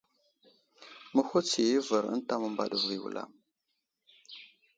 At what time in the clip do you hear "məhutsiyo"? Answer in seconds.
1.13-1.67